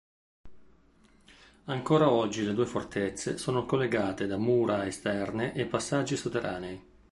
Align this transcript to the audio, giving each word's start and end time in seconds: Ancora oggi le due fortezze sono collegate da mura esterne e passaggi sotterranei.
Ancora 1.65 2.09
oggi 2.09 2.41
le 2.43 2.55
due 2.55 2.65
fortezze 2.65 3.37
sono 3.37 3.67
collegate 3.67 4.25
da 4.25 4.37
mura 4.39 4.87
esterne 4.87 5.53
e 5.53 5.67
passaggi 5.67 6.17
sotterranei. 6.17 6.83